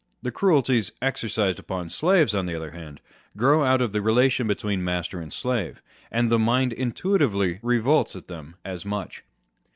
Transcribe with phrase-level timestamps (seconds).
[0.23, 3.01] The cruelties exercised upon slaves, on the other hand,
[3.37, 8.27] grow out of the relation between master and slave; and the mind intuitively revolts at
[8.27, 9.23] them as such.